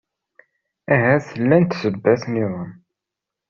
Ahat 0.93 1.25
llant 1.41 1.75
ssebbat-nniḍen. 1.79 2.71